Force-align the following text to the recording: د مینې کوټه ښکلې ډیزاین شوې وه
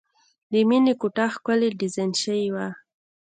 د 0.51 0.53
مینې 0.69 0.93
کوټه 1.01 1.25
ښکلې 1.33 1.69
ډیزاین 1.79 2.11
شوې 2.21 2.47
وه 2.55 2.67